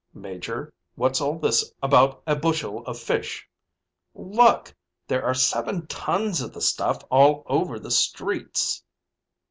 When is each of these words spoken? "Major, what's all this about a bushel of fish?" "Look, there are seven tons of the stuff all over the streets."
"Major, 0.15 0.73
what's 0.95 1.21
all 1.21 1.37
this 1.37 1.71
about 1.83 2.23
a 2.25 2.35
bushel 2.35 2.83
of 2.87 2.97
fish?" 2.97 3.47
"Look, 4.15 4.73
there 5.07 5.23
are 5.23 5.35
seven 5.35 5.85
tons 5.85 6.41
of 6.41 6.53
the 6.53 6.61
stuff 6.61 7.03
all 7.11 7.43
over 7.45 7.77
the 7.77 7.91
streets." 7.91 8.83